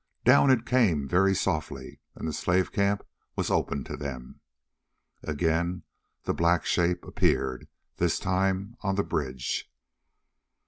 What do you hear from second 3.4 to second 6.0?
open to them. Again